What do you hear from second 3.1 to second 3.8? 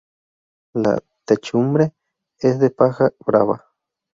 brava.